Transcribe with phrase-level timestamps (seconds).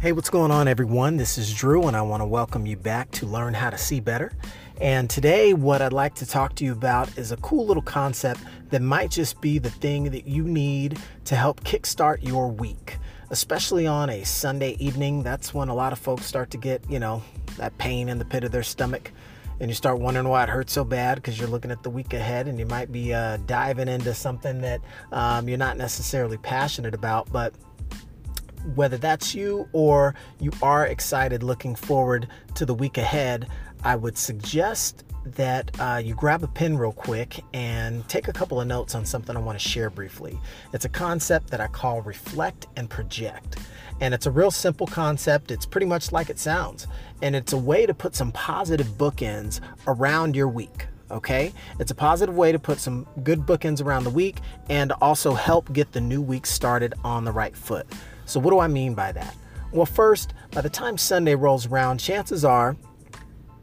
[0.00, 1.18] Hey, what's going on, everyone?
[1.18, 4.00] This is Drew, and I want to welcome you back to Learn How to See
[4.00, 4.32] Better.
[4.80, 8.40] And today, what I'd like to talk to you about is a cool little concept
[8.70, 12.96] that might just be the thing that you need to help kickstart your week,
[13.28, 15.22] especially on a Sunday evening.
[15.22, 17.22] That's when a lot of folks start to get, you know,
[17.58, 19.12] that pain in the pit of their stomach.
[19.60, 22.14] And you start wondering why it hurts so bad because you're looking at the week
[22.14, 24.80] ahead and you might be uh, diving into something that
[25.12, 27.30] um, you're not necessarily passionate about.
[27.30, 27.52] But
[28.74, 33.48] whether that's you or you are excited looking forward to the week ahead,
[33.84, 38.60] I would suggest that uh, you grab a pen real quick and take a couple
[38.60, 40.38] of notes on something I want to share briefly.
[40.72, 43.58] It's a concept that I call reflect and project.
[44.00, 45.50] And it's a real simple concept.
[45.50, 46.86] It's pretty much like it sounds.
[47.20, 51.52] And it's a way to put some positive bookends around your week okay?
[51.78, 54.38] It's a positive way to put some good bookends around the week
[54.68, 57.86] and also help get the new week started on the right foot.
[58.30, 59.34] So, what do I mean by that?
[59.72, 62.76] Well, first, by the time Sunday rolls around, chances are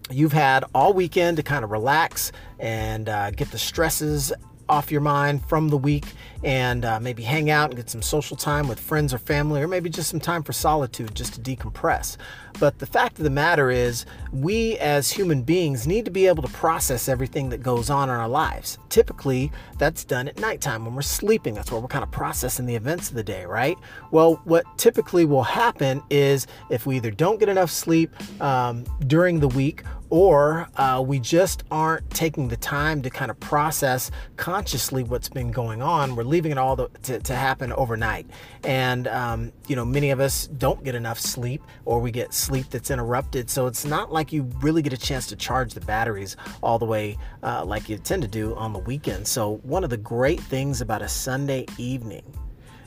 [0.10, 4.34] you've had all weekend to kind of relax and uh, get the stresses
[4.70, 6.06] off your mind from the week
[6.44, 9.68] and uh, maybe hang out and get some social time with friends or family, or
[9.68, 12.18] maybe just some time for solitude just to decompress.
[12.60, 16.42] But the fact of the matter is, we as human beings need to be able
[16.42, 18.80] to process everything that goes on in our lives.
[18.90, 21.54] Typically, that's done at nighttime when we're sleeping.
[21.54, 23.78] That's where we're kind of processing the events of the day, right?
[24.12, 29.40] Well, what typically will happen is if we either don't get enough sleep um, during
[29.40, 35.04] the week or uh, we just aren't taking the time to kind of process consciously
[35.04, 36.16] what's been going on.
[36.16, 38.28] We're leaving it all to, to, to happen overnight.
[38.64, 42.70] And, um, you know, many of us don't get enough sleep or we get sleep
[42.70, 43.50] that's interrupted.
[43.50, 46.86] So it's not like you really get a chance to charge the batteries all the
[46.86, 49.28] way uh, like you tend to do on the weekend.
[49.28, 52.23] So, one of the great things about a Sunday evening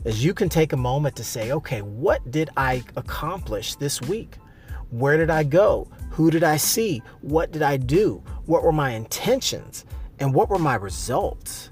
[0.05, 4.37] is you can take a moment to say, okay, what did I accomplish this week?
[4.91, 5.89] Where did I go?
[6.11, 7.03] Who did I see?
[7.21, 8.23] What did I do?
[8.47, 9.85] What were my intentions?
[10.19, 11.71] And what were my results?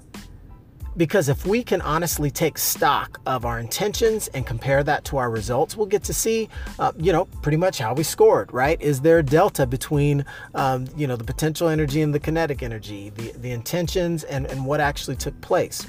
[0.97, 5.29] Because if we can honestly take stock of our intentions and compare that to our
[5.29, 8.81] results, we'll get to see, uh, you know, pretty much how we scored, right?
[8.81, 13.11] Is there a delta between, um, you know, the potential energy and the kinetic energy,
[13.11, 15.85] the, the intentions and, and what actually took place?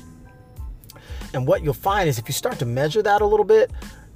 [1.33, 3.71] And what you'll find is if you start to measure that a little bit,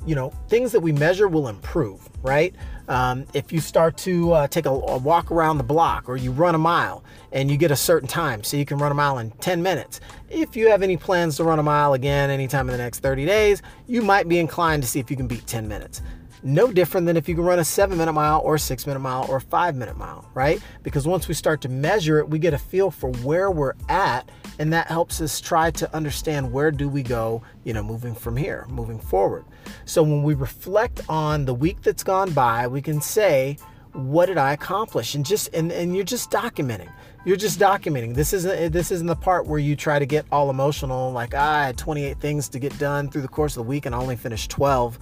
[0.07, 2.55] you know, things that we measure will improve, right?
[2.89, 6.31] Um, if you start to uh, take a, a, walk around the block or you
[6.31, 9.19] run a mile and you get a certain time, so you can run a mile
[9.19, 10.01] in 10 minutes.
[10.29, 13.25] If you have any plans to run a mile again anytime in the next 30
[13.25, 16.03] days, you might be inclined to see if you can beat 10 minutes
[16.45, 19.01] no different than if you can run a seven minute mile or a six minute
[19.01, 20.61] mile or a five minute mile, right?
[20.83, 24.29] Because once we start to measure it, we get a feel for where we're at,
[24.59, 28.37] and that helps us try to understand where do we go, you know, moving from
[28.37, 29.45] here, moving forward.
[29.85, 33.59] So when we reflect on the week that's gone by, we can say,
[33.93, 35.15] what did I accomplish?
[35.15, 36.91] And just and, and you're just documenting.
[37.25, 38.15] You're just documenting.
[38.15, 41.61] This isn't this isn't the part where you try to get all emotional, like ah,
[41.61, 43.99] I had 28 things to get done through the course of the week and I
[43.99, 44.99] only finished 12.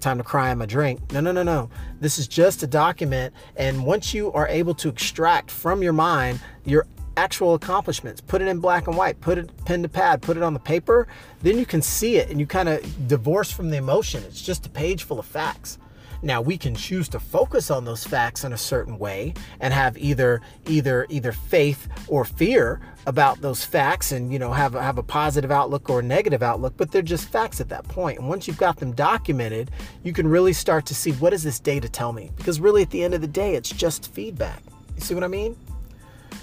[0.00, 1.12] Time to cry in my drink.
[1.12, 1.70] No, no, no, no.
[2.00, 3.32] This is just a document.
[3.56, 6.86] And once you are able to extract from your mind your
[7.22, 10.42] actual accomplishments, put it in black and white, put it pen to pad, put it
[10.42, 11.06] on the paper,
[11.42, 14.24] then you can see it and you kind of divorce from the emotion.
[14.24, 15.78] It's just a page full of facts.
[16.24, 19.96] Now we can choose to focus on those facts in a certain way and have
[19.98, 25.02] either either either faith or fear about those facts and you know have have a
[25.02, 27.94] positive outlook or a negative outlook but they're just facts at that point.
[27.94, 29.72] point and once you've got them documented
[30.04, 32.90] you can really start to see what does this data tell me because really at
[32.90, 34.62] the end of the day it's just feedback
[34.94, 35.56] you see what i mean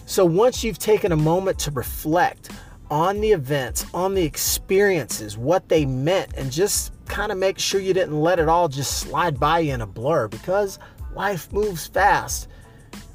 [0.10, 2.50] so once you've taken a moment to reflect
[2.90, 7.80] on the events on the experiences what they meant and just kind of make sure
[7.80, 10.80] you didn't let it all just slide by you in a blur because
[11.14, 12.48] life moves fast.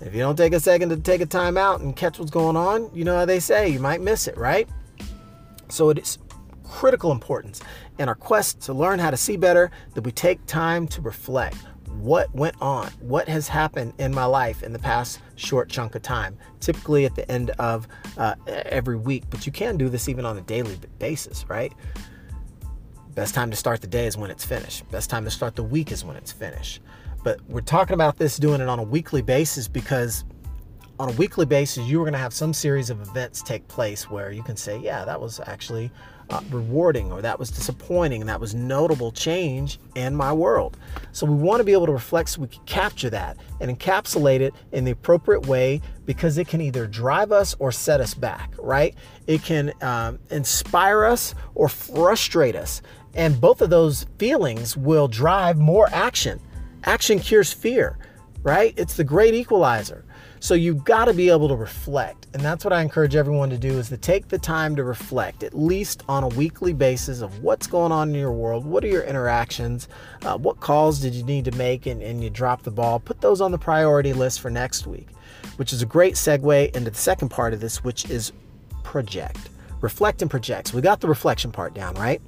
[0.01, 2.57] If you don't take a second to take a time out and catch what's going
[2.57, 4.69] on, you know how they say you might miss it, right?
[5.69, 6.19] So it is
[6.63, 7.61] critical importance
[7.99, 11.57] in our quest to learn how to see better that we take time to reflect
[12.05, 16.03] what went on, what has happened in my life in the past short chunk of
[16.03, 19.25] time, typically at the end of uh, every week.
[19.31, 21.73] But you can do this even on a daily basis, right?
[23.15, 24.87] Best time to start the day is when it's finished.
[24.91, 26.83] Best time to start the week is when it's finished.
[27.23, 30.27] But we're talking about this doing it on a weekly basis because
[30.99, 34.11] on a weekly basis, you are going to have some series of events take place
[34.11, 35.91] where you can say, yeah, that was actually
[36.31, 40.77] uh, rewarding or that was disappointing that was notable change in my world.
[41.13, 44.41] So we want to be able to reflect so we can capture that and encapsulate
[44.41, 48.53] it in the appropriate way because it can either drive us or set us back,
[48.59, 48.95] right?
[49.27, 52.83] It can um, inspire us or frustrate us.
[53.15, 56.41] And both of those feelings will drive more action.
[56.85, 57.97] Action cures fear,
[58.45, 58.75] right?
[58.77, 60.05] It's the great equalizer.
[60.39, 62.27] So you've got to be able to reflect.
[62.35, 65.43] And that's what I encourage everyone to do is to take the time to reflect,
[65.43, 68.67] at least on a weekly basis of what's going on in your world.
[68.67, 69.89] What are your interactions?
[70.23, 73.01] Uh, what calls did you need to make and, and you drop the ball?
[73.01, 75.09] Put those on the priority list for next week,
[75.57, 78.33] which is a great segue into the second part of this, which is
[78.83, 79.49] project.
[79.81, 80.69] Reflect and project.
[80.69, 82.21] So we got the reflection part down, right?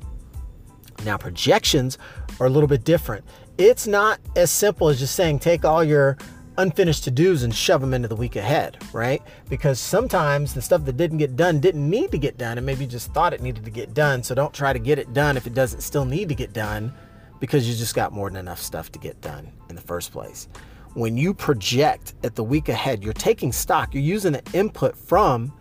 [1.05, 1.99] Now, projections
[2.41, 3.25] are a little bit different.
[3.59, 6.19] It's not as simple as just saying take all your
[6.59, 9.23] unfinished to dos and shove them into the week ahead, right?
[9.49, 12.85] Because sometimes the stuff that didn't get done didn't need to get done and maybe
[12.85, 14.23] you just thought it needed to get done.
[14.23, 16.93] So don't try to get it done if it doesn't still need to get done
[17.41, 20.49] because you just got more than enough stuff to get done in the first place.
[20.93, 25.53] When you project at the week ahead, you're taking stock, you're using the input from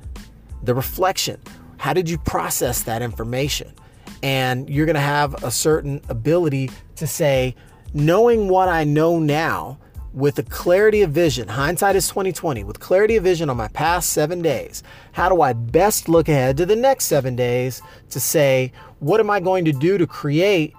[0.63, 1.41] the reflection.
[1.77, 3.73] How did you process that information?
[4.21, 7.55] And you're going to have a certain ability to say,
[7.95, 9.79] knowing what I know now,
[10.13, 14.11] with a clarity of vision, hindsight is 2020, with clarity of vision on my past
[14.11, 14.83] seven days,
[15.13, 19.29] how do I best look ahead to the next seven days to say, what am
[19.29, 20.73] I going to do to create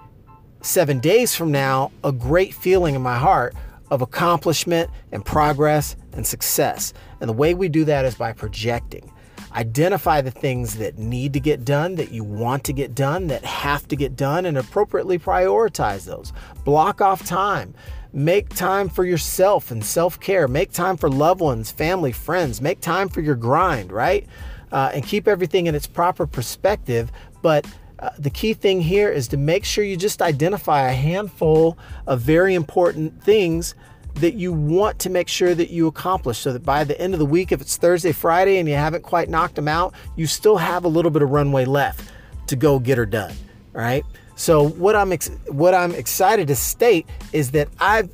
[0.61, 3.55] seven days from now a great feeling in my heart
[3.91, 6.93] of accomplishment and progress and success?
[7.19, 9.11] And the way we do that is by projecting.
[9.57, 13.43] Identify the things that need to get done, that you want to get done, that
[13.43, 16.31] have to get done, and appropriately prioritize those.
[16.63, 17.73] Block off time.
[18.13, 20.47] Make time for yourself and self care.
[20.47, 22.61] Make time for loved ones, family, friends.
[22.61, 24.27] Make time for your grind, right?
[24.71, 27.11] Uh, and keep everything in its proper perspective.
[27.41, 27.65] But
[27.97, 32.21] uh, the key thing here is to make sure you just identify a handful of
[32.21, 33.73] very important things
[34.19, 37.19] that you want to make sure that you accomplish so that by the end of
[37.19, 40.57] the week, if it's Thursday, Friday, and you haven't quite knocked them out, you still
[40.57, 42.11] have a little bit of runway left
[42.47, 43.33] to go get her done.
[43.73, 44.03] Right.
[44.35, 48.09] So what I'm ex- what I'm excited to state is that I've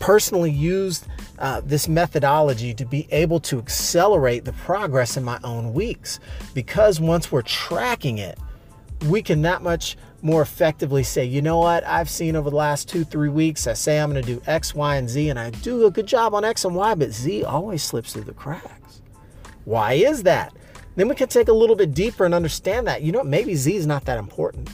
[0.00, 1.06] personally used
[1.38, 6.20] uh, this methodology to be able to accelerate the progress in my own weeks
[6.54, 8.38] because once we're tracking it,
[9.06, 12.88] we can that much more effectively say, you know what, I've seen over the last
[12.88, 15.50] two, three weeks, I say I'm going to do X, Y, and Z, and I
[15.50, 19.02] do a good job on X and Y, but Z always slips through the cracks.
[19.66, 20.54] Why is that?
[20.96, 23.76] Then we can take a little bit deeper and understand that, you know, maybe Z
[23.76, 24.70] is not that important.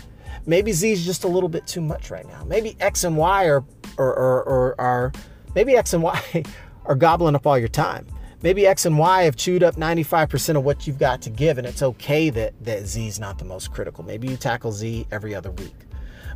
[0.47, 2.44] Maybe Z is just a little bit too much right now.
[2.44, 3.64] Maybe X and Y are,
[3.99, 5.12] are, are, are
[5.56, 6.44] maybe X and Y
[6.85, 8.06] are gobbling up all your time.
[8.42, 11.66] Maybe X and Y have chewed up 95% of what you've got to give, and
[11.66, 14.02] it's okay that, that Z is not the most critical.
[14.02, 15.75] Maybe you tackle Z every other week.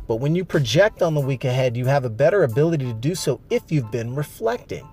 [0.07, 3.15] But when you project on the week ahead, you have a better ability to do
[3.15, 4.87] so if you've been reflecting.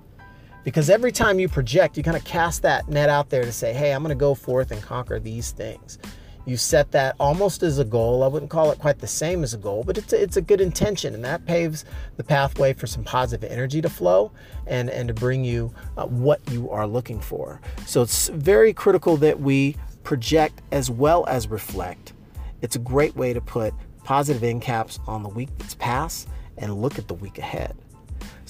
[0.64, 3.74] Because every time you project, you kind of cast that net out there to say,
[3.74, 5.98] hey, I'm going to go forth and conquer these things.
[6.44, 8.24] You set that almost as a goal.
[8.24, 10.42] I wouldn't call it quite the same as a goal, but it's a, it's a
[10.42, 11.84] good intention, and that paves
[12.16, 14.32] the pathway for some positive energy to flow
[14.66, 17.60] and, and to bring you uh, what you are looking for.
[17.86, 22.12] So it's very critical that we project as well as reflect.
[22.60, 23.72] It's a great way to put
[24.02, 26.28] positive end caps on the week that's past
[26.58, 27.76] and look at the week ahead.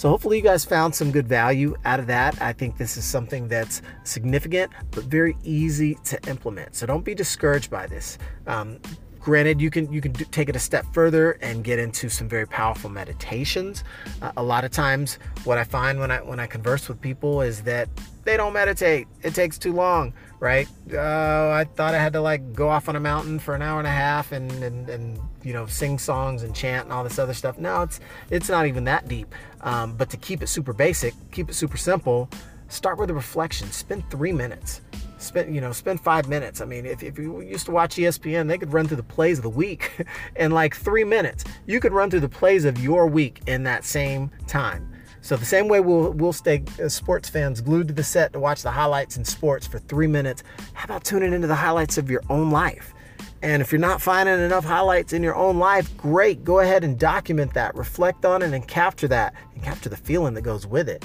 [0.02, 2.42] So hopefully you guys found some good value out of that.
[2.42, 6.74] I think this is something that's significant but very easy to implement.
[6.74, 8.18] So don't be discouraged by this.
[8.48, 8.80] Um,
[9.22, 12.28] granted you can you can do, take it a step further and get into some
[12.28, 13.84] very powerful meditations.
[14.20, 17.40] Uh, a lot of times what i find when i when i converse with people
[17.40, 17.88] is that
[18.24, 19.08] they don't meditate.
[19.22, 20.66] It takes too long right?
[20.92, 23.78] Uh, i thought i had to like go off on a mountain for an hour
[23.78, 27.18] and a half and, and and you know sing songs and chant and all this
[27.18, 27.58] other stuff.
[27.58, 29.32] No it's it's not even that deep.
[29.60, 32.28] Um, but to keep it super basic keep it super simple
[32.68, 33.70] start with a reflection.
[33.70, 34.80] Spend three minutes
[35.22, 36.60] spend you know spend five minutes.
[36.60, 39.38] I mean if, if you used to watch espn they could run through the plays
[39.38, 39.92] of the week
[40.36, 41.44] in like three minutes.
[41.66, 44.92] You could run through the plays of your week in that same time.
[45.20, 48.40] So the same way we'll we'll stay as sports fans glued to the set to
[48.40, 50.42] watch the highlights in sports for three minutes
[50.74, 52.92] how about tuning into the highlights of your own life?
[53.40, 56.98] And if you're not finding enough highlights in your own life great go ahead and
[56.98, 60.88] document that reflect on it and capture that and capture the feeling that goes with
[60.88, 61.04] it.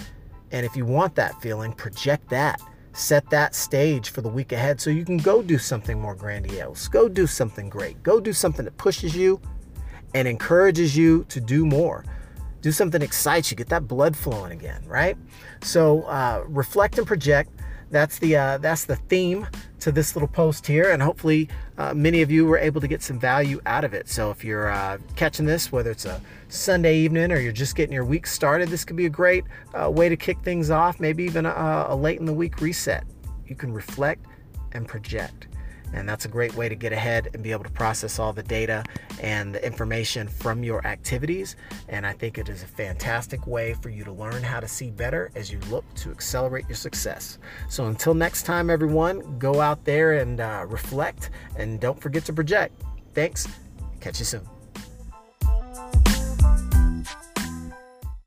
[0.51, 2.59] And if you want that feeling project that
[2.97, 6.87] set that stage for the week ahead so you can go do something more grandiose.
[6.87, 8.01] Go do something great.
[8.01, 9.39] Go do something that pushes you
[10.15, 12.03] and encourages you to do more.
[12.61, 13.57] Do something that excites you.
[13.57, 15.15] Get that blood flowing again, right?
[15.61, 17.51] So uh, reflect and project.
[17.89, 19.47] That's the uh, that's the theme
[19.79, 23.01] to this little post here, and hopefully uh, many of you were able to get
[23.01, 24.09] some value out of it.
[24.09, 27.93] So if you're uh, catching this, whether it's a Sunday evening or you're just getting
[27.93, 30.99] your week started, this could be a great uh, way to kick things off.
[30.99, 33.05] Maybe even a, a late in the week reset.
[33.45, 34.25] You can reflect
[34.73, 35.47] and project.
[35.97, 38.43] And that's a great way to get ahead and be able to process all the
[38.43, 38.83] data
[39.19, 41.55] and the information from your activities.
[41.89, 44.91] And I think it is a fantastic way for you to learn how to see
[44.91, 47.39] better as you look to accelerate your success.
[47.67, 52.33] So until next time, everyone, go out there and uh, reflect and don't forget to
[52.33, 52.79] project.
[53.15, 53.47] Thanks.
[53.99, 54.56] Catch you soon.